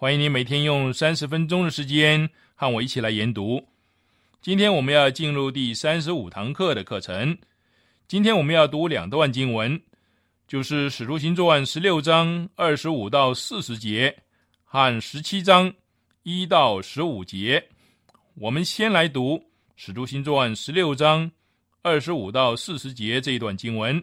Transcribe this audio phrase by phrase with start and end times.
[0.00, 3.62] 欢迎你每天用三十分钟的时间和我一起来研读。
[4.40, 7.36] 今天我们要进入第三十五堂课的课程。
[8.08, 9.78] 今天我们要读两段经文，
[10.48, 14.22] 就是《使徒行传》十六章二十五到四十节
[14.64, 15.70] 和十七章
[16.22, 17.68] 一到十五节。
[18.36, 19.36] 我们先来读
[19.76, 21.30] 《使徒行传》十六章
[21.82, 24.02] 二十五到四十节这一段经文。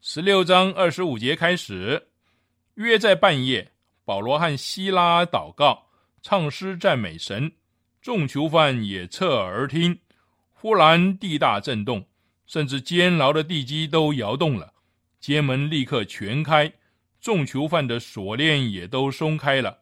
[0.00, 2.06] 十六章二十五节开始。
[2.74, 3.72] 约在半夜，
[4.10, 5.86] 保罗和希拉祷告、
[6.20, 7.52] 唱诗赞美神，
[8.02, 9.96] 众囚犯也侧耳听。
[10.52, 12.04] 忽然地大震动，
[12.44, 14.72] 甚至监牢的地基都摇动了，
[15.20, 16.72] 监门立刻全开，
[17.20, 19.78] 众囚犯的锁链也都松开了。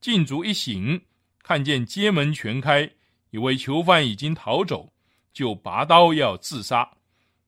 [0.00, 1.00] 禁足一醒，
[1.42, 2.88] 看见监门全开，
[3.30, 4.92] 以为囚犯已经逃走，
[5.32, 6.88] 就拔刀要自杀。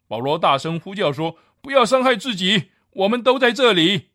[0.08, 4.08] 保罗大声呼叫说：“不要伤害自己，我们都在这里。”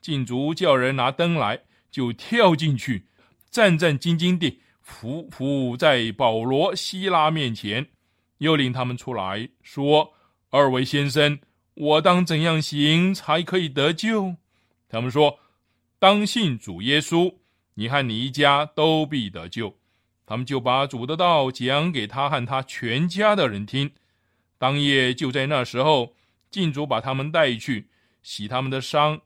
[0.00, 3.06] 禁足叫人拿灯来，就跳进去，
[3.50, 7.86] 战战兢兢地伏伏在保罗、希拉面前，
[8.38, 10.12] 又领他们出来说
[10.50, 11.38] ：“二位先生，
[11.74, 14.34] 我当怎样行才可以得救？”
[14.88, 15.38] 他们说
[16.00, 17.34] ：“当信主耶稣，
[17.74, 19.76] 你和你一家都必得救。”
[20.26, 23.90] 他们就把主的道讲给他和他全家的人听。
[24.58, 26.14] 当夜就在那时候，
[26.50, 27.88] 禁足把他们带去，
[28.22, 29.20] 洗他们的伤。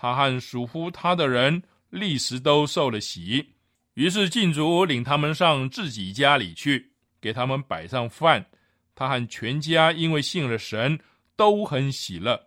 [0.00, 1.60] 他和属乎他的人
[1.90, 3.54] 立时都受了喜，
[3.94, 8.46] 于是禁足领他们上自己家里去，给他们摆上饭。
[8.94, 11.00] 他和全家因为信了神，
[11.34, 12.40] 都很喜乐。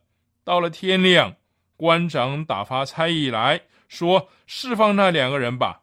[0.45, 1.35] 到了天亮，
[1.75, 5.81] 官长打发差役来说：“释放那两个人吧。”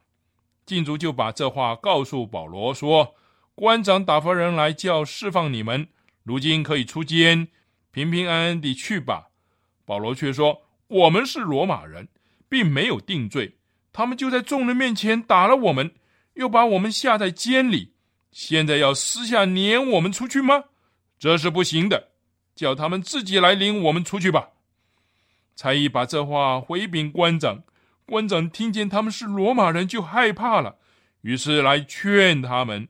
[0.65, 3.15] 禁足就把这话告诉保罗说
[3.55, 5.87] ：“官长打发人来叫释放你们，
[6.23, 7.49] 如今可以出监，
[7.91, 9.29] 平平安安地去吧。”
[9.85, 10.63] 保罗却说。
[10.89, 12.09] 我们是罗马人，
[12.49, 13.57] 并没有定罪，
[13.93, 15.93] 他们就在众人面前打了我们，
[16.35, 17.93] 又把我们下在监里，
[18.33, 20.65] 现在要私下撵我们出去吗？
[21.19, 22.09] 这是不行的，
[22.55, 24.51] 叫他们自己来领我们出去吧。
[25.55, 27.65] 才一把这话回禀官长，
[28.07, 30.77] 官长听见他们是罗马人，就害怕了，
[31.23, 32.89] 于是来劝他们，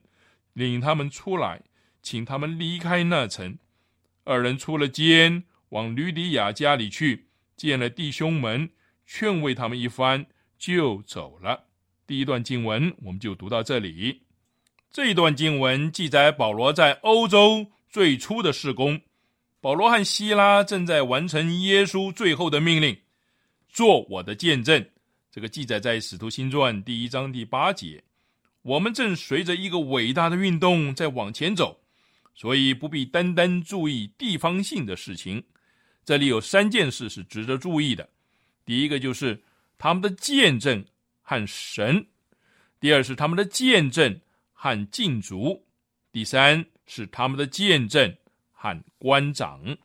[0.53, 1.63] 领他们出来，
[2.01, 3.57] 请他们离开那城。
[4.23, 7.28] 二人出了监，往吕底亚家里去。
[7.59, 8.69] 见了弟兄们，
[9.05, 10.25] 劝慰他们一番，
[10.57, 11.65] 就走了。
[12.07, 14.21] 第一段经文我们就读到这里。
[14.89, 19.01] 这一段经文记载保罗在欧洲最初的事工。
[19.59, 22.97] 保罗和希拉正在完成耶稣最后的命令，
[23.67, 24.83] 做我的见证。
[25.29, 28.01] 这个记载在《使徒行传》第一章第八节。
[28.61, 31.81] 我们正随着一个伟大的运动在往前走，
[32.33, 35.43] 所以不必单单注意地方性的事情。
[36.09, 38.09] 这里有三件事是值得注意的，
[38.65, 39.43] 第一个就是
[39.77, 40.83] 他们的见证
[41.21, 42.07] 和神；
[42.79, 44.19] 第二是他们的见证
[44.51, 45.61] 和禁足；
[46.11, 48.15] 第三是他们的见证
[48.51, 49.77] 和官长。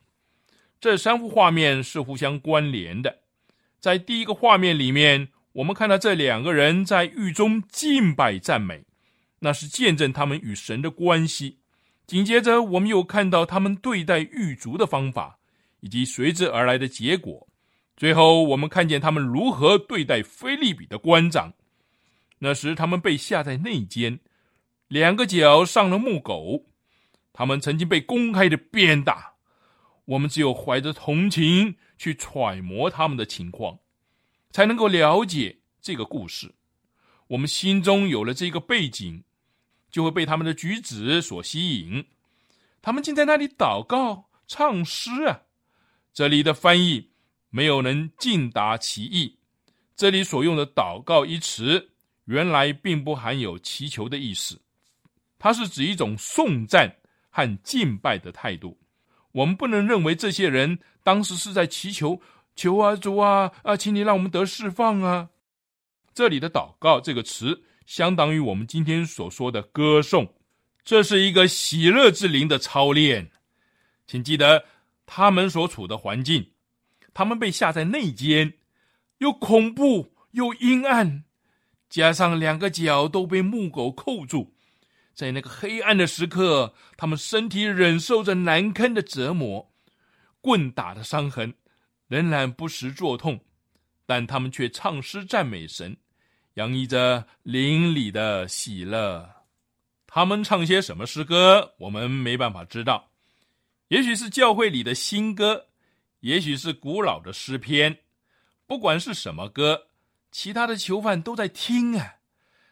[0.81, 3.19] 这三幅画面是互相关联的。
[3.79, 8.85] 在第一个画面里面，我们看到这两个人在狱中敬拜赞美，
[9.41, 11.59] 那是见证他们与神的关系。
[12.07, 15.37] 紧接着，我们又看到他们对待狱卒的方法。
[15.85, 17.47] 以及随之而来的结果，
[17.95, 21.53] 最后我们看见他们如何对待菲利比的官长。
[22.39, 24.19] 那时他们被下在内监，
[24.87, 26.65] 两个脚上了木狗，
[27.31, 29.35] 他们曾经被公开的鞭打。
[30.05, 33.77] 我们只有怀着同情去揣摩他们的情况，
[34.49, 36.51] 才能够了解这个故事。
[37.27, 39.23] 我们心中有了这个背景，
[39.91, 42.03] 就会被他们的举止所吸引。
[42.81, 45.41] 他们竟在那里祷告、唱诗啊！
[46.15, 47.09] 这里的翻译
[47.49, 49.37] 没有能尽达其意。
[49.97, 51.89] 这里所用的“祷告”一词，
[52.23, 54.57] 原来并不含有祈求的意思，
[55.37, 56.95] 它是指一种颂赞
[57.29, 58.79] 和敬拜的态度。
[59.33, 62.21] 我们不能认为这些人当时是在祈求，
[62.55, 65.27] 求啊主啊啊，请你让我们得释放啊！
[66.13, 70.33] 这里的“祷告”这个词，相当于我们今天所说的歌颂，
[70.85, 73.29] 这是一个喜乐之灵的操练。
[74.07, 74.63] 请记得
[75.05, 76.51] 他们所处的环境，
[77.13, 78.53] 他们被下在内间，
[79.19, 81.23] 又恐怖又阴暗，
[81.89, 84.55] 加上两个脚都被木狗扣住。
[85.13, 89.71] 在那个黑暗的时刻，他们身体忍受着难堪的折磨，
[90.41, 91.53] 棍打的伤痕
[92.07, 93.39] 仍然不时作痛，
[94.05, 95.95] 但他们却唱诗赞美神，
[96.55, 99.29] 洋溢着灵里的喜乐。
[100.05, 103.09] 他们唱些什么诗歌，我们没办法知道，
[103.89, 105.67] 也许是教会里的新歌，
[106.21, 107.99] 也许是古老的诗篇。
[108.65, 109.87] 不管是什么歌，
[110.31, 112.15] 其他的囚犯都在听啊，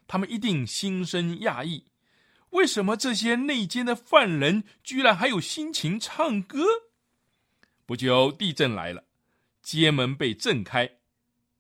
[0.07, 1.85] 他们一定心生讶异。
[2.49, 6.63] 为什么这些内奸的犯人居然还有心情唱歌？
[7.85, 9.03] 不久，地震来了，
[9.61, 10.89] 街门被震开，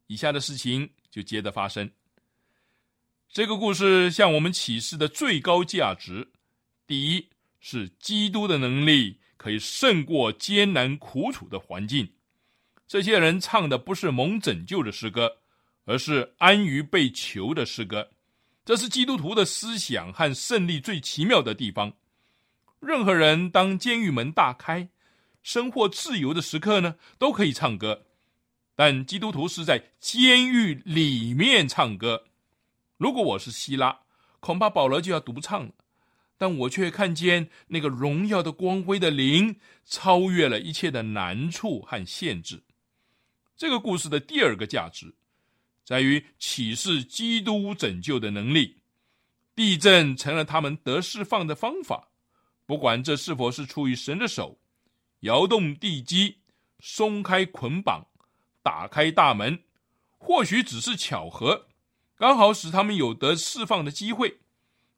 [0.07, 1.91] 以下的事情就接着发生。
[3.29, 6.31] 这个故事向我们启示的最高价值，
[6.87, 7.29] 第一
[7.59, 12.09] 是基督的能力可以胜过艰难苦楚的环境。
[12.87, 15.37] 这些人唱的不是蒙拯救的诗歌，
[15.85, 18.09] 而是安于被囚的诗歌。
[18.65, 21.93] 这是基督徒的思想和胜利最奇妙的地方。
[22.79, 24.89] 任何人当监狱门大开、
[25.41, 28.03] 生活自由的时刻呢，都可以唱歌。
[28.75, 32.25] 但基督徒是在监狱里面唱歌。
[32.97, 33.99] 如果我是希拉，
[34.39, 35.71] 恐怕保罗就要独唱了。
[36.43, 39.55] 但我却看见那个荣耀的光辉的灵，
[39.85, 42.61] 超越了一切的难处和限制。
[43.55, 45.15] 这个故事的第二个价值。
[45.85, 48.81] 在于启示基督拯救的能力，
[49.55, 52.09] 地震成了他们得释放的方法。
[52.65, 54.59] 不管这是否是出于神的手，
[55.21, 56.39] 摇动地基、
[56.81, 58.05] 松开捆绑、
[58.61, 59.63] 打开大门，
[60.17, 61.67] 或许只是巧合，
[62.17, 64.39] 刚好使他们有得释放的机会。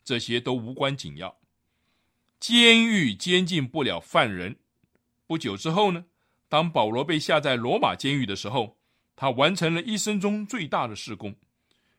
[0.05, 1.35] 这些都无关紧要。
[2.39, 4.55] 监狱监禁不了犯人。
[5.27, 6.05] 不久之后呢，
[6.47, 8.77] 当保罗被下在罗马监狱的时候。
[9.17, 11.33] 他完成了一生中最大的事工，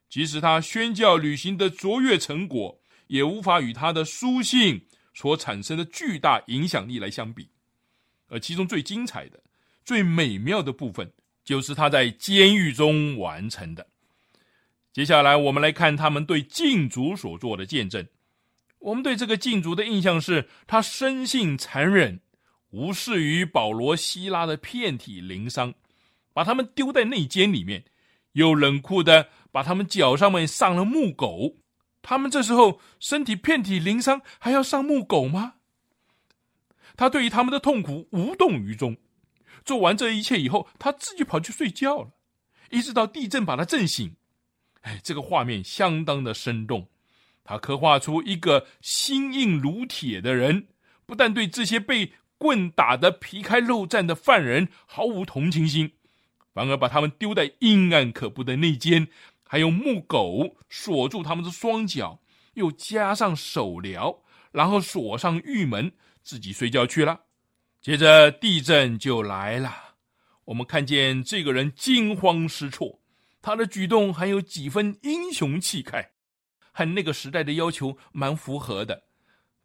[0.07, 7.49] 即使他宣教旅行的卓越成果，也无法与他的书信所产生的巨大影响力来相比。
[8.29, 9.43] 而其中最精彩的、
[9.83, 11.11] 最美妙的部分，
[11.43, 13.87] 就是他在监狱中完成的。
[14.97, 18.09] 接下来，我们来看他们对禁足所做的见证。
[18.79, 22.23] 我们对这个禁足的印象是，他生性残忍，
[22.71, 25.75] 无视于保罗、希拉的遍体鳞伤。
[26.33, 27.85] 把他们丢在内监里面，
[28.33, 31.57] 又冷酷的把他们脚上面上了木狗。
[32.01, 35.57] 他们这时候身体遍体鳞伤，还要上木狗吗？
[36.97, 38.97] 他对于他们的痛苦无动于衷。
[39.63, 42.13] 做完这一切以后，他自己跑去睡觉了，
[42.71, 44.17] 一直到地震把他震醒。
[44.87, 46.89] 哎，这个画面相当的生动。
[47.43, 50.69] 他刻画出一个心硬如铁的人，
[51.05, 55.91] 不但对这些被棍打得皮开肉绽的犯人毫无同情心。
[56.55, 59.09] 反而把他们丢在阴暗可怖的内间，
[59.45, 62.21] 还用木狗锁住他们的双脚，
[62.55, 64.21] 又加上手镣，
[64.53, 67.23] 然后锁上狱门，自己睡觉去了。
[67.81, 69.73] 接着地震就来了，
[70.47, 73.01] 我们看见这个人惊慌失措，
[73.47, 76.11] 他的举动还有几分英雄气概，
[76.73, 79.05] 和那个时代的要求蛮符合的。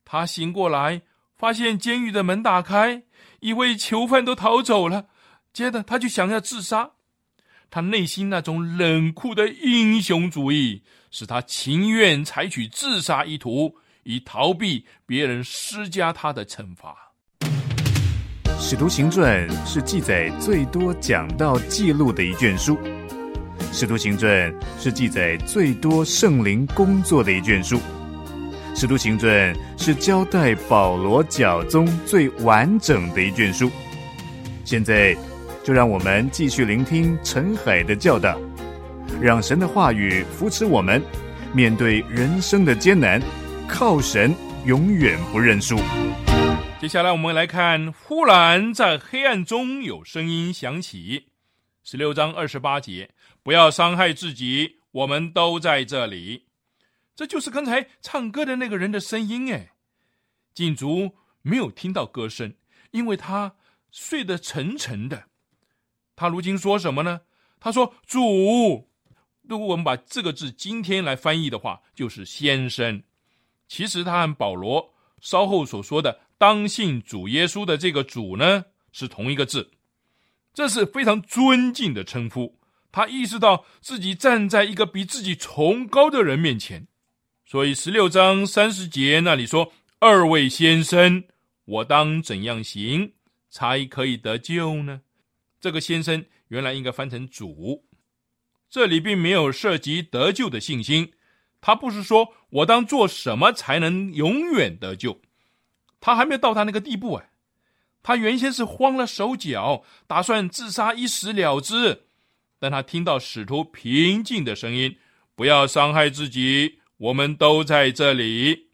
[0.06, 1.02] 他醒过来，
[1.36, 3.02] 发现监狱的门打开，
[3.40, 5.08] 以为囚犯都逃走了。
[5.52, 6.92] 接着，他就想要自杀。
[7.72, 16.96] 他内心那种冷酷的英雄主义，使他情愿采取自杀意图，以逃避别人施加他的惩罚。
[18.60, 22.78] 《使徒行传》是记载最多讲到记录的一卷书，
[23.72, 24.30] 《使徒行传》
[24.80, 27.78] 是记载最多圣灵工作的一卷书，
[28.76, 29.32] 《使徒行传》
[29.78, 33.72] 是交代保罗脚宗最完整的一卷书。
[34.64, 35.16] 现在。
[35.64, 38.36] 就让我们继续聆听陈海的教导，
[39.22, 41.00] 让神的话语扶持我们，
[41.54, 43.22] 面对人生的艰难，
[43.68, 44.34] 靠神
[44.66, 45.78] 永远不认输。
[46.80, 51.26] 接下来我们来看，忽然在黑暗中有声音响起，
[51.84, 53.10] 十六章二十八节，
[53.42, 56.46] 不要伤害自己，我们都在这里。
[57.16, 59.52] 这就是刚才唱歌的那个人的声音。
[59.52, 59.74] 哎，
[60.54, 62.54] 禁足没有听到歌声，
[62.92, 63.56] 因为他
[63.92, 65.26] 睡得沉沉的。
[66.16, 67.22] 他如今说什么呢？
[67.60, 68.90] 他说：“主。”
[69.42, 73.04] 如果我们把这个字今天来翻译的话，就是先生。
[73.68, 79.72] 其实他和保罗稍后所说的“当信主耶稣”的这个“主”呢，是同一个字。
[80.54, 82.60] 这是非常尊敬的称呼。
[82.92, 86.88] 他意识到自己站在一个比自己崇高的人面前，
[87.46, 91.24] 所以十六章三十节那里说：“二位先生，
[91.64, 93.14] 我当怎样行
[93.50, 95.02] 才可以得救呢？”
[95.62, 97.86] 这个“先生”原来应该翻成“主”。
[98.70, 101.14] 这里并没有涉及得救的信心，
[101.62, 105.22] 他不是说我当做什么才能永远得救，
[106.02, 107.30] 他还没有到达那个地步哎，
[108.04, 112.04] 他原先是慌了手脚，打算自杀一死了之，
[112.60, 114.98] 但他听到使徒平静的声音，
[115.36, 118.68] 不要伤害自己，我们都在这里。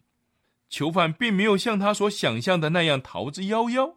[0.70, 3.94] 囚犯并没有像他所想象的那样逃之夭夭，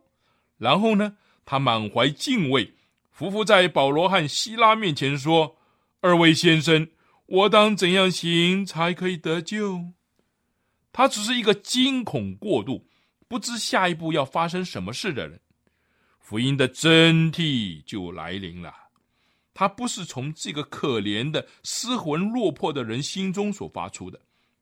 [0.57, 2.73] 然后呢，他满怀敬畏，
[3.17, 5.57] 匍匐在保罗和希拉面前说。
[6.03, 6.87] 二位先生，
[7.27, 9.91] 我当怎样行才可以得救？
[10.91, 12.87] 他只是一个惊恐过度、
[13.31, 15.39] 不知下一步要发生什么事的人。
[16.19, 18.75] 福音的真谛就来临了。
[19.53, 24.19] 他不是从这个可怜的失魂落魄的人心中所发出的，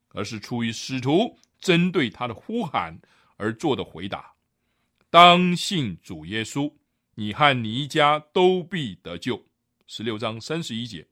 [0.10, 2.96] 而是出于使徒针对他的呼喊
[3.38, 4.34] 而做的回答
[5.10, 6.72] ：“当信主耶稣，
[7.16, 9.44] 你和你一家都必得救。”
[9.88, 11.08] 十六章三十一节。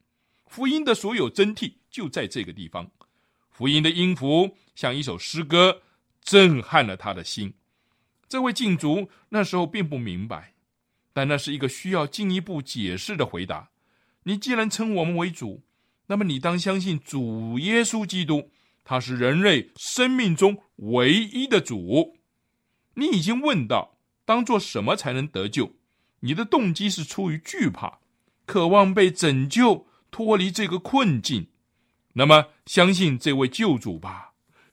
[0.46, 2.92] 福音的所有真谛就在这个地方。
[3.50, 5.82] 福音的音符像一首诗歌，
[6.28, 7.54] 震撼了他的心。
[8.28, 10.54] 这位禁足那时候并不明白，
[11.14, 13.70] 但那是一个需要进一步解释的回答。
[14.24, 15.64] 你既然称我们为主，
[16.08, 18.52] 那么你当相信主耶稣基督，
[18.84, 22.18] 他是人类生命中唯一的主。
[22.96, 25.72] 你已经问到，当做什么才能得救？
[26.20, 28.00] 你的动机是出于惧怕，
[28.46, 29.88] 渴望被拯救。
[30.10, 31.48] 脱离这个困境，
[32.14, 34.27] 那么相信这位救主吧。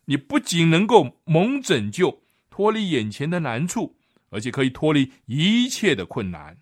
[0.06, 3.96] 你不仅能够蒙拯救，脱离眼前的难处，
[4.30, 6.56] 而且可以脱离一切的困难。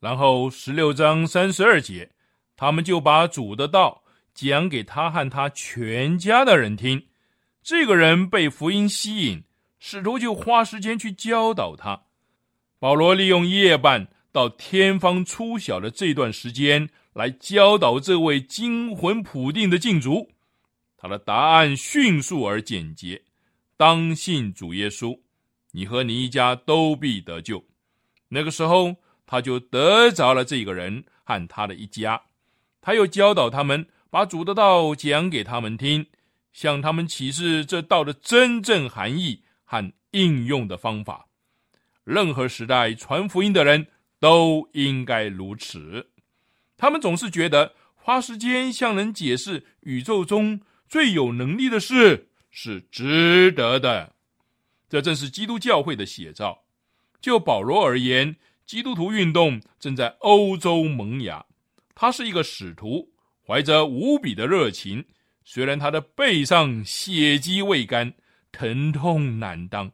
[0.00, 2.10] 然后十六章三十二节，
[2.56, 4.02] 他们就把主的道
[4.34, 7.06] 讲给他和他全家的人听。
[7.62, 9.42] 这个人被福音吸引，
[9.78, 12.02] 使徒就花时间去教导他。
[12.78, 16.90] 保罗利用夜半到天方初晓的这段时间。
[17.16, 20.28] 来教导这位惊魂甫定的禁足，
[20.96, 23.22] 他的答案迅速而简洁：
[23.76, 25.18] 当信主耶稣，
[25.72, 27.64] 你和你一家都必得救。
[28.28, 32.20] 那个时候，他就得着了这个人和他的一家。
[32.80, 36.06] 他又教导他们，把主的道讲给他们听，
[36.52, 41.28] 向他们启示这道的真正含义和应用的方法。
[42.04, 43.88] 任何时代传福音的人
[44.18, 46.10] 都应该如此。
[46.76, 54.14] 他们总是觉得花时间向人解释宇宙中最有能力的事是值得的，
[54.88, 56.64] 这正是基督教会的写照。
[57.20, 61.44] 就保罗而言，基督徒运动正在欧洲萌芽。
[61.94, 63.10] 他是一个使徒，
[63.44, 65.04] 怀着无比的热情。
[65.44, 68.14] 虽然他的背上血迹未干，
[68.52, 69.90] 疼痛难当，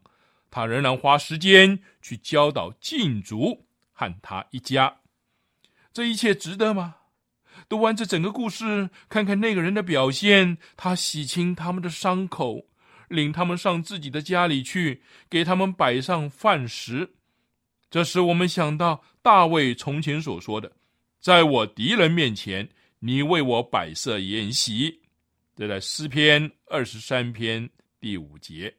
[0.51, 4.99] 他仍然花时间去教导禁足和他一家。
[5.93, 6.97] 这一切值得吗？
[7.69, 12.67] 读完这整个故事，看看那个人的表现，他洗清他们的伤口，
[13.09, 17.15] 领他们上自己的家里去，给他们摆上饭食。
[17.91, 20.73] 这使我们想到大卫从前所说的
[21.21, 22.69] ：“在我敌人面前，
[23.01, 25.01] 你为我摆设筵席。”
[25.55, 27.69] 这在诗篇二十三篇
[28.01, 28.75] 第五节。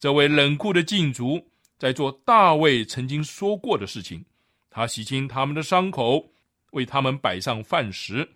[0.00, 1.44] 这位冷酷的禁足
[1.78, 4.24] 在做大卫曾经说过的事情，
[4.70, 6.32] 他洗清他们的伤口。
[6.70, 8.28] 为他们摆上饭食，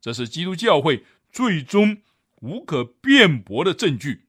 [0.00, 1.96] 这是基督教会最终
[2.40, 4.26] 无可辩驳的证据。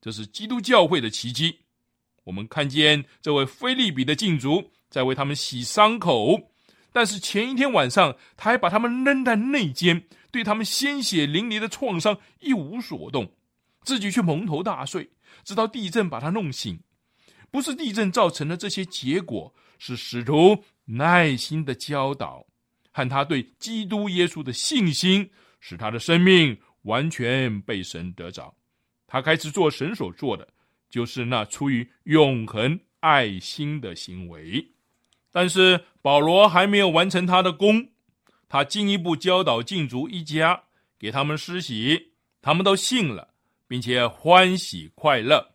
[0.00, 1.60] 这是基督教会的奇迹。
[2.24, 6.52] 我们看见这位菲利比的禁足在为他们洗伤口，
[6.92, 13.32] 但是前一天晚上他还把他们扔在内间，对他们鲜血淋漓的创伤一无所动，
[13.82, 15.10] 自己却蒙头大睡，
[15.44, 16.80] 直到地震把他弄醒。
[17.50, 22.46] 不是地震造成的这些结果，是使徒耐心的教导。
[22.92, 25.28] 和他对基督耶稣的信心，
[25.60, 28.54] 使他的生命完全被神得着。
[29.06, 30.46] 他开始做神所做的，
[30.88, 34.66] 就是那出于永恒爱心的行为。
[35.30, 37.88] 但是保罗还没有完成他的功，
[38.48, 40.64] 他进一步教导禁足一家，
[40.98, 43.34] 给他们施洗，他们都信了，
[43.66, 45.52] 并且欢喜快乐。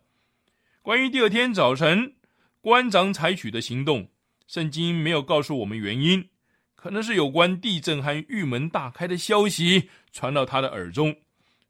[0.82, 2.16] 关于第二天早晨
[2.60, 4.08] 官长采取的行动，
[4.46, 6.28] 圣经没有告诉我们原因，
[6.78, 11.16] 可能是有关地震和玉门大开的消息传到他的耳中，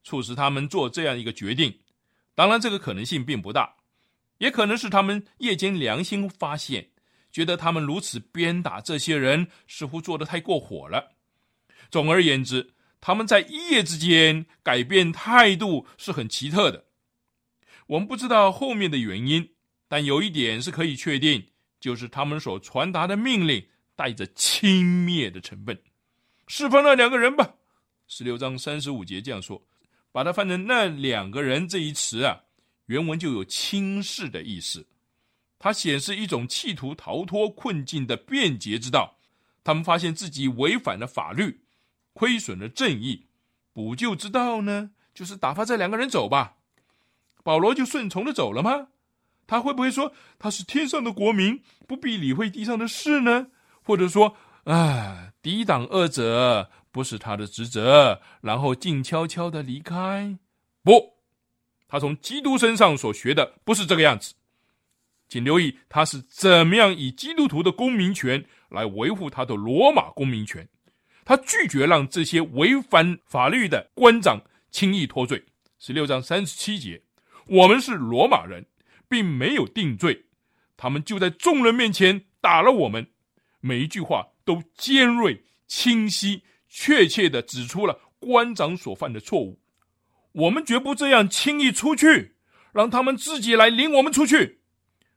[0.05, 1.75] 促使他们做这样一个决定。
[2.35, 3.77] 当然，这个可能性并不大，
[4.37, 6.91] 也可能是他们夜间良心发现。
[7.33, 11.13] 觉得他们如此鞭打这些人，似乎做得太过火了。
[11.91, 16.85] 总而言之，他们在一夜之间改变态度是很奇特的。
[17.87, 19.55] 我们不知道后面的原因，
[19.89, 21.47] 但有一点是可以确定，
[21.81, 23.67] 就是他们所传达的命令
[23.99, 25.77] 带着轻蔑的成分。
[26.47, 27.57] 释放那两个人吧，
[28.07, 29.61] 十六章三十五节这样说。
[30.13, 32.41] 把它翻成“那两个人”这一词啊，
[32.87, 34.87] 原文就有轻视的意思。
[35.59, 39.19] 它显示一种企图逃脱困境的便捷之道。
[39.65, 41.61] 他们发现自己违反了法律，
[42.13, 43.27] 亏损了正义，
[43.73, 46.57] 补救之道呢，就是打发这两个人走吧。
[47.43, 48.89] 保罗就顺从的走了吗？
[49.49, 53.49] 他会不会说他是天上的国民，不必理会地上的事呢？
[53.89, 60.37] 或者说，啊，抵挡恶者不是他的职责，然后静悄悄的离开？
[60.83, 61.15] 不，
[61.89, 64.35] 他从基督身上所学的不是这个样子。
[65.27, 70.69] 请留意他是怎么样以基督徒的公民权来维护他的罗马公民权。
[71.25, 75.43] 他拒绝让这些违反法律的官长轻易脱罪。
[75.79, 77.01] 十六章三十七节，
[77.47, 78.67] 我们是罗马人，
[79.09, 80.27] 并没有定罪，
[80.77, 83.07] 他们就在众人面前打了我们。
[83.61, 89.61] 每一句话都尖锐、清晰、确切的指出了官长所犯的错误。
[90.33, 92.37] 我们绝不这样轻易出去，
[92.73, 94.61] 让他们自己来领我们出去。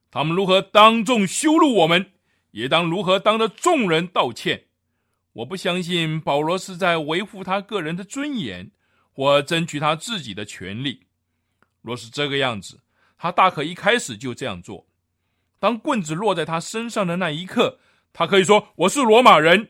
[0.10, 2.12] 他们如何当众羞辱我们，
[2.52, 4.66] 也当如何当着众人道歉。
[5.34, 8.72] 我不相信保罗是在维护他个人的尊严，
[9.14, 11.08] 或争取他自己的权利。
[11.82, 12.82] 若是这个样子，
[13.18, 14.88] 他大可一开始就这样做。
[15.60, 17.80] 当棍子落在他身上的那一刻，
[18.14, 19.70] 他可以说：“我是罗马人。”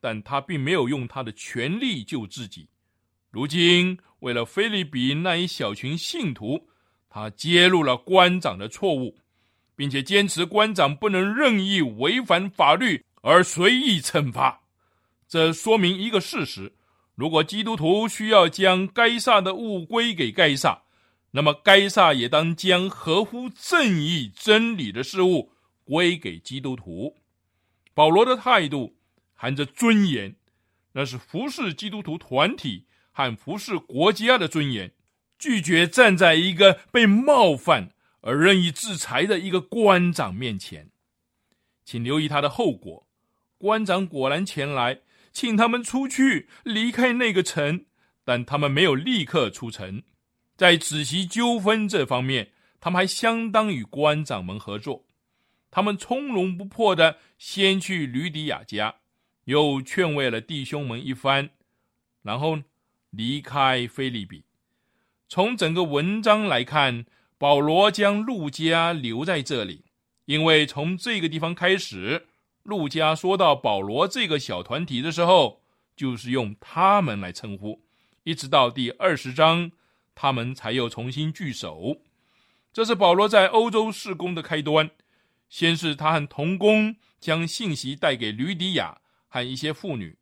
[0.00, 2.68] 但他并没有用他的权力救自己。
[3.30, 6.68] 如今，为了菲利比那一小群信徒，
[7.08, 9.16] 他揭露了官长的错误。
[9.76, 14.62] 并且坚持官长不能任意违反法律而随意惩罚，
[15.26, 16.72] 这说明一个事实：
[17.16, 20.82] 如果基督徒需要将该撒的物归给该撒，
[21.32, 25.50] 那么该撒也当将合乎正义真理的事物
[25.82, 27.16] 归给基督徒。
[27.94, 28.96] 保罗的态度
[29.32, 30.36] 含着尊严，
[30.92, 34.92] 那是服侍基督徒团体和服侍国家的尊严，
[35.38, 37.92] 拒绝站在一个被冒犯。
[38.26, 40.88] 而任意制裁的一个官长面前，
[41.84, 43.06] 请留意他的后果。
[43.58, 47.84] 官长果然前来，请他们出去离开那个城，
[48.24, 50.02] 但他们没有立刻出城。
[50.56, 55.04] 在子息纠纷这方面，他们还相当与官长们合作。
[55.74, 58.94] 他们从容不迫的先去吕底亚家，
[59.46, 61.50] 又劝慰了弟兄们一番，
[62.22, 62.60] 然后
[63.10, 64.44] 离开菲利比。
[65.28, 67.04] 从整个文章来看。
[67.36, 69.84] 保罗将路加留在这里，
[70.24, 72.26] 因为从这个地方开始，
[72.62, 75.60] 路加说到保罗这个小团体的时候，
[75.94, 77.82] 就是用他们来称呼，
[78.22, 79.72] 一直到第二十章，
[80.14, 81.96] 他们才又重新聚首。
[82.72, 84.90] 这是保罗在欧洲事工的开端。
[85.48, 90.16] 先是他和同工将信息带给吕底亚和一些妇女，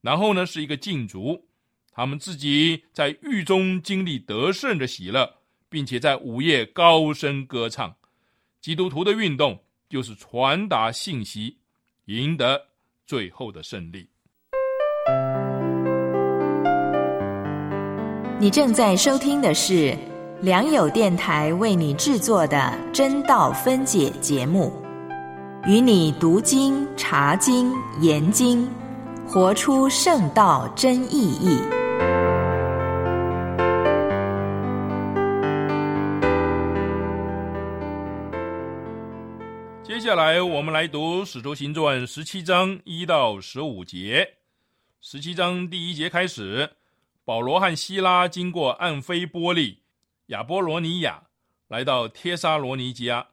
[0.00, 1.48] 然后呢是一个禁足，
[1.92, 5.36] 他们自己在狱中经历得胜的喜乐。
[5.68, 7.96] 并且在午夜高声歌唱，
[8.60, 11.58] 基督徒的运动就是传达信息，
[12.04, 12.68] 赢得
[13.04, 14.08] 最后的胜利。
[18.38, 19.98] 你正在收听的是
[20.42, 24.70] 良友电台为你制作的真道分解节目，
[25.66, 27.72] 与你读经、查经、
[28.02, 28.68] 研经，
[29.26, 31.58] 活出圣道真意义。
[39.82, 44.34] 接下来，我们来读《使徒行传》十七章一到十五节。
[45.00, 46.72] 十七章第一节开始，
[47.24, 49.78] 保罗和希拉经过暗菲波利、
[50.26, 51.22] 亚波罗尼亚，
[51.68, 53.26] 来到帖沙罗尼迦，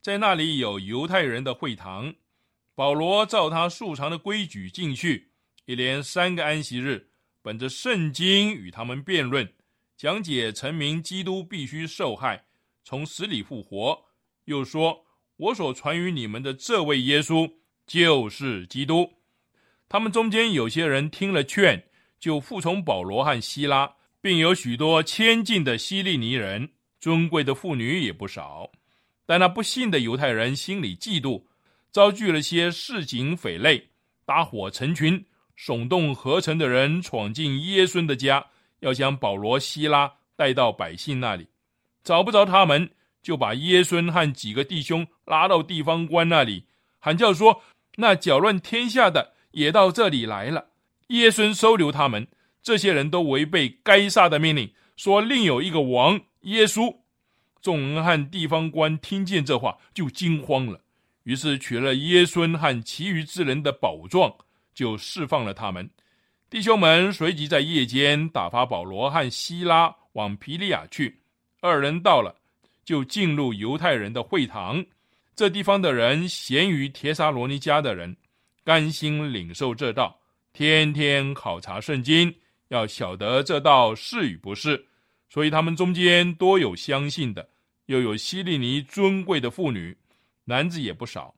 [0.00, 2.14] 在那里有犹太人的会堂。
[2.74, 5.32] 保罗照他素常的规矩进去，
[5.66, 7.10] 一连三个安息日，
[7.42, 9.52] 本着圣经与他们辩论，
[9.96, 12.46] 讲解臣民基督必须受害，
[12.82, 14.06] 从死里复活。
[14.46, 15.04] 又说
[15.36, 17.52] ：“我所传于你们的这位耶稣，
[17.86, 19.12] 就是基督。”
[19.86, 28.70] 他们中间有些人听了劝，就服从保罗和希拉，并有许多谦近的希利尼人，尊贵的妇女也不少。
[29.26, 31.44] 但那不幸的犹太人心里嫉妒，
[31.92, 33.90] 招聚了些市井匪类，
[34.24, 35.24] 搭伙成群，
[35.58, 38.46] 耸动合成的人闯进耶稣的家，
[38.80, 41.48] 要将保罗、希拉带到百姓那里。
[42.02, 42.90] 找不着他们，
[43.22, 46.64] 就把耶稣和几个弟兄拉到地方官那里，
[46.98, 47.62] 喊叫说
[47.96, 50.68] ：“那搅乱天下的！”也到这里来了。
[51.08, 52.28] 耶孙收留他们，
[52.68, 56.94] 这些人都违背该杀的命令，说另有一个王耶稣。
[57.62, 60.78] 众人和地方官听见这话，就惊慌了。
[61.22, 64.30] 于是取了耶孙和其余之人的宝状，
[64.74, 65.88] 就释放了他们。
[66.50, 71.22] 弟兄们随即在夜间打发保罗和希拉往皮利亚去。
[71.62, 72.36] 二人到了，
[72.84, 74.84] 就进入犹太人的会堂。
[75.34, 78.14] 这地方的人咸于帖撒罗尼迦的人。
[78.62, 80.20] 甘心领受这道，
[80.52, 82.34] 天天考察圣经，
[82.68, 84.86] 要晓得这道是与不是。
[85.28, 87.50] 所以他们中间多有相信的，
[87.86, 89.96] 又有希利尼尊贵的妇女，
[90.44, 91.34] 男子也不少。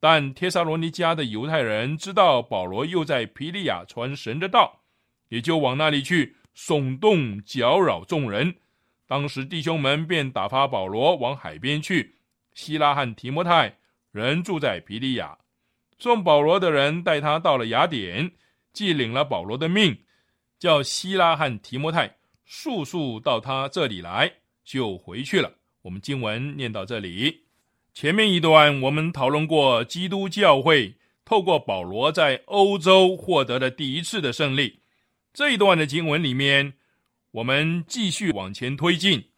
[0.00, 4.80] 但帖撒罗尼迦的犹太人知道保罗又在皮利亚传神的道，
[5.28, 8.54] 也就往那里去耸动搅扰众人。
[9.06, 12.16] 当时弟兄们便打发保罗往海边去，
[12.54, 13.76] 希拉和提摩太
[14.12, 15.36] 仍住在皮利亚。
[15.98, 18.32] 送保罗的人带他到了雅典，
[18.72, 19.98] 既领了保罗的命，
[20.58, 24.32] 叫希拉和提摩太速速到他这里来，
[24.64, 25.52] 就回去了。
[25.82, 27.42] 我们经文念到这里，
[27.94, 34.80] 前面一段我们讨论过基督教会透过保罗在欧洲获得的第一次的胜利。
[35.32, 36.74] 这一段的经文里面，
[37.30, 39.28] 我们继续往前推进。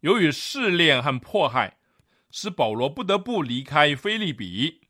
[0.00, 1.76] 由于试炼和迫害，
[2.30, 4.80] 使保罗不得不离开菲利比。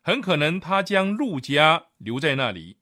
[0.00, 2.76] 很可能他将陆家留在那里，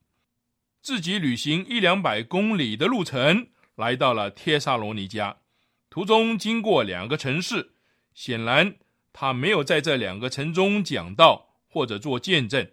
[0.83, 5.37] 自己旅行一两百公里的路程，来到了帖萨罗尼迦。
[5.89, 7.75] 途中经过两个城市，
[8.15, 8.75] 显然
[9.13, 12.69] 他没有在这两个城中讲道或者做见证。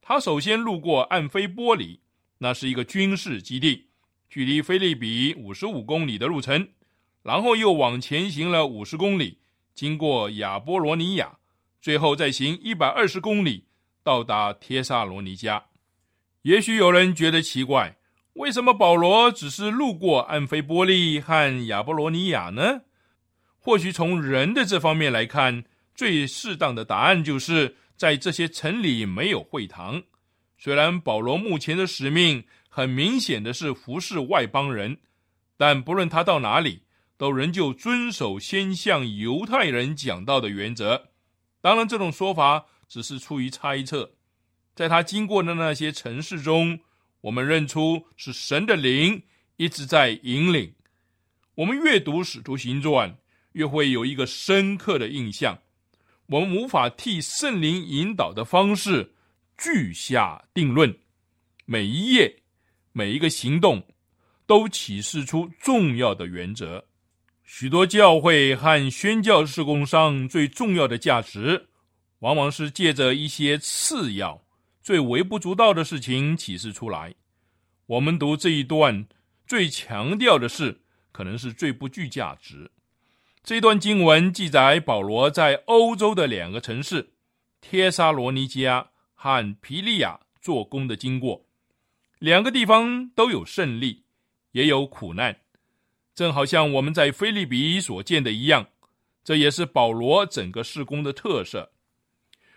[0.00, 2.00] 他首先路过暗菲波里，
[2.38, 3.90] 那是一个军事基地，
[4.30, 6.70] 距离菲利比五十五公里的路程。
[7.22, 9.40] 然后又往前行了五十公里，
[9.74, 11.36] 经过亚波罗尼亚，
[11.82, 13.66] 最后再行一百二十公里。
[14.02, 15.62] 到达帖萨罗尼迦，
[16.42, 17.96] 也许有人觉得奇怪，
[18.34, 22.82] 为什么保罗只是路过安菲波利和亚波罗尼亚呢？
[23.58, 30.02] 或许从人的这方面来看，最适当的答案就是在这些城里没有会堂。
[30.58, 34.98] 虽然保罗目前的使命很明显的是服侍外邦人，
[35.56, 36.82] 但不论他到哪里，
[37.16, 41.10] 都仍旧遵守先向犹太人讲道的原则。
[41.60, 42.66] 当然，这种说法。
[42.88, 44.12] 只是出于猜测，
[44.74, 46.80] 在他经过的那些城市中，
[47.20, 49.22] 我们认出是神的灵
[49.56, 50.74] 一直在引领。
[51.56, 53.10] 我们越读《使徒行传》，
[53.52, 55.58] 越会有一个深刻的印象。
[56.26, 59.12] 我们无法替圣灵引导的方式
[59.58, 60.98] 据下定论。
[61.66, 62.42] 每一页、
[62.92, 63.86] 每一个行动，
[64.46, 66.84] 都启示出重要的原则。
[67.44, 71.68] 许多教会和宣教事工上最重要的价值。
[72.20, 74.41] 往往是借着一些次要、
[74.82, 77.14] 最微不足道的事情启示出来。
[77.86, 79.06] 我们读这一段，
[79.46, 80.80] 最强调的是，
[81.12, 82.70] 可能是最不具价值。
[83.44, 87.12] 这段经文记载保罗在欧洲的两个城市——
[87.60, 91.44] 帖撒罗尼加和皮利亚做工的经过。
[92.18, 94.04] 两个地方都有胜利，
[94.52, 95.36] 也有苦难，
[96.14, 98.68] 正好像我们在菲利比所见的一样。
[99.24, 101.70] 这也是保罗整个事工的特色。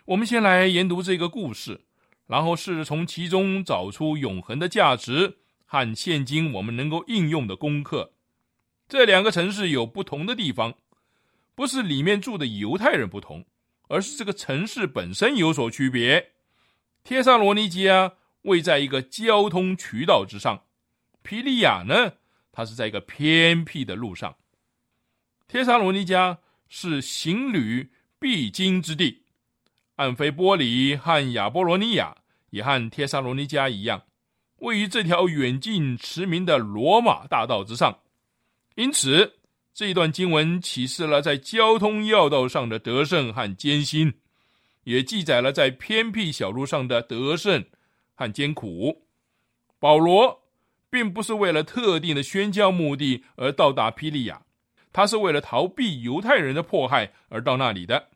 [0.06, 1.80] 我们先来研读这个故事，
[2.26, 8.12] 然后试着从其中找出永恒的价值和现今我们能够应用的功课。
[8.88, 10.74] 这两个城市有不同的地方，
[11.54, 13.44] 不是里面住的犹太人不同，
[13.88, 16.32] 而是这个城市本身有所区别。
[17.02, 18.12] 帖萨罗尼基啊
[18.42, 20.64] 位在一个交通渠道之上，
[21.22, 22.14] 皮利亚呢，
[22.52, 24.36] 它是在一个偏僻的路上。
[25.48, 29.25] 帖萨罗尼迦是行旅必经之地。
[29.96, 32.16] 安菲波里和亚波罗尼亚
[32.50, 34.02] 也和帖萨罗尼加一样，
[34.58, 37.98] 位于这条远近驰名的罗马大道之上。
[38.74, 39.38] 因此，
[39.72, 44.12] 这一段经文启示了在交通要道上的得胜和艰辛，
[44.84, 47.64] 也记载了在偏僻小路上的得胜
[48.14, 49.06] 和艰苦。
[49.78, 50.42] 保罗
[50.90, 54.42] 并不是为了特定的宣教目的而到达霹雳亚，
[54.92, 58.08] 他是为了逃避犹太人的迫害而到那里的。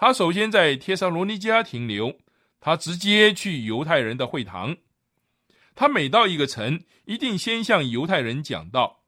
[0.00, 2.16] 他首先在帖撒罗尼迦停留，
[2.58, 4.78] 他直接去犹太人的会堂。
[5.74, 9.02] 他每到一个城，一定先向犹太人讲道。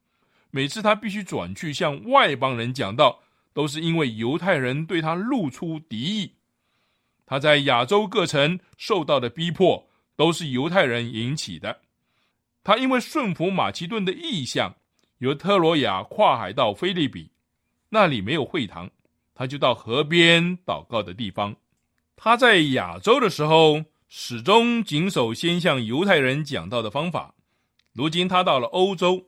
[0.50, 3.22] 每次他必须转去向外邦人讲道，
[3.54, 6.34] 都是因为犹太人对他露出敌意。
[7.24, 11.80] 他在亚洲各城受到的逼迫，都是犹太人引起的。
[12.62, 14.74] 他因为顺服马其顿的意向，
[15.20, 17.30] 由特罗亚跨海到菲利比，
[17.88, 18.90] 那里没有会堂，
[19.34, 21.56] 他就到河边祷告的地方。
[22.16, 27.34] 他在亚洲的时候，始终谨守先向犹太人讲道的方法。
[27.92, 29.26] 如今他到了欧洲，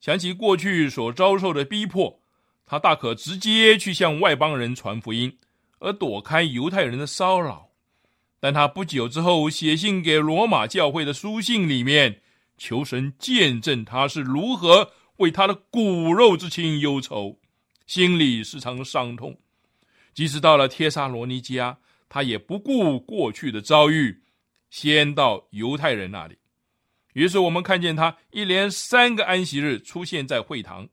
[0.00, 2.20] 想起过去所遭受的逼迫，
[2.64, 5.36] 他大可直接去向外邦人传福音，
[5.78, 7.68] 而躲开犹太人的骚扰。
[8.38, 12.20] 但他不久之后写信给罗马教会的书信里面。
[12.56, 17.38] 求神见证他是如何为他的骨肉之亲忧愁，
[17.90, 19.36] 心里时常伤痛。
[20.14, 21.76] 即使到了帖撒罗尼迦，
[22.08, 24.22] 他也不顾过去的遭遇，
[24.70, 26.38] 先到犹太人那里。
[27.14, 30.88] 于是我们看见他一连三个安息日出现在会堂，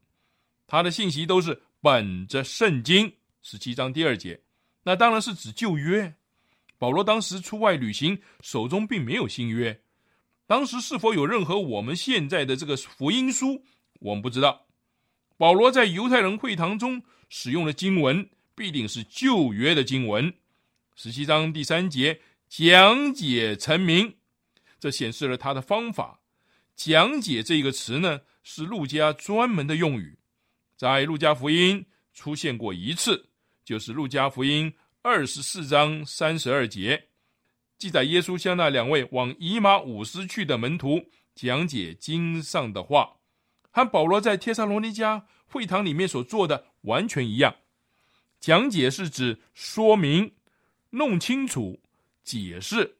[0.66, 4.40] 他的信息都是本着圣经十七章第二节，
[4.82, 6.12] 那当然是指旧约。
[6.78, 9.80] 保罗当时出外旅行，手中并没有新约。
[10.48, 13.62] 当时是否有任何我们现在的这个福音书，
[14.00, 14.64] 我们不知道。
[15.38, 20.34] 保罗在犹太人会堂中使用的经文，必定是旧约的经文。
[20.96, 24.16] 十七章第三节讲解成名，
[24.80, 26.18] 这显示了他的方法。
[26.74, 30.18] 讲解这个词呢，是路加专门的用语，
[30.76, 33.28] 在路加福音出现过一次，
[33.64, 37.00] 就是路加福音二十四章三十二节。
[37.78, 41.00] 记载耶稣向那两位往以马五斯去的门徒
[41.36, 43.17] 讲解经上的话，
[43.78, 47.54] 和保罗在帖撒罗尼迦会堂里面所做的完全一样。
[48.40, 50.32] 讲解是指说明、
[50.90, 51.80] 弄清楚、
[52.24, 52.96] 解释。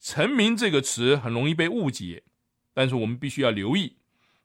[0.00, 2.22] 成名这个词很容易被误解，
[2.72, 3.96] 但是我们必须要留意，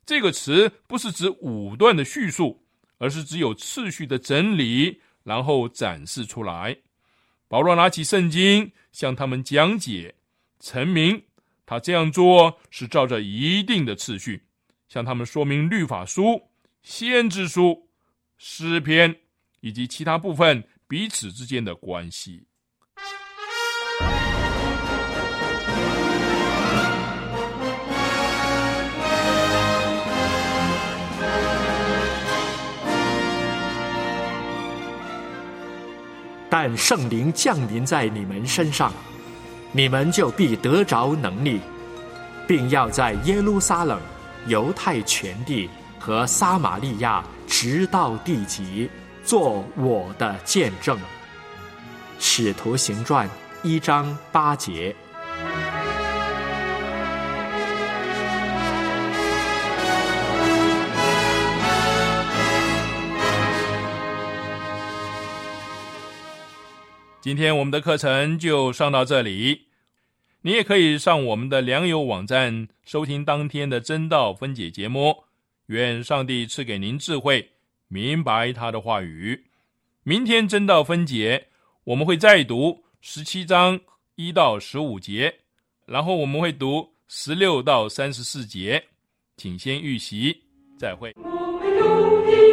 [0.04, 2.63] 这个词不是指武断的叙述，
[2.98, 6.76] 而是只有次序的整理，然后展示出来。
[7.48, 10.16] 保罗拿起圣经向他们讲解，
[10.60, 11.22] 成明
[11.63, 14.42] 他这样做是照着一定的次序，
[14.94, 16.40] 向他们说明律法书、
[16.84, 17.90] 先知书、
[18.38, 19.16] 诗篇
[19.62, 22.46] 以及其他部分彼此之间的关系。
[36.48, 38.94] 但圣灵降临在你们身上，
[39.72, 41.60] 你们就必得着能力，
[42.48, 44.00] 并要在耶路撒冷、
[44.48, 48.90] 犹太全地和撒玛利亚直到地极，
[49.24, 51.00] 做我的见证。
[52.20, 53.30] 使徒行传
[53.64, 54.96] 一章八节。
[67.22, 69.62] 今天我们的课程就上到这里，
[70.46, 75.24] 你也可以上我们的良友网站收听当天的真道分解节目。
[75.68, 77.52] 愿上帝赐给您智慧，
[77.88, 79.46] 明白他的话语。
[80.04, 81.48] 明天真道分解，
[81.86, 83.80] 我们会再读十七章
[84.16, 85.34] 一到十五节，
[85.86, 88.84] 然后我们会读十六到三十四节，
[89.38, 90.44] 请先预习。
[90.78, 91.14] 再会。
[91.16, 92.53] 我们